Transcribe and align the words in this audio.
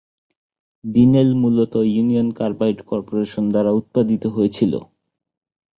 ডিনেল 0.83 1.29
মূলত 1.41 1.73
Union 1.89 2.29
Carbide 2.39 2.77
Corporation 2.89 3.43
দ্বারা 3.53 3.71
উত্পাদিত 3.79 4.23
হয়েছিল। 4.35 4.73